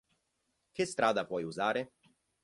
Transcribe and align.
Che 0.71 0.83
strada 0.87 1.27
puoi 1.27 1.43
usare? 1.43 1.91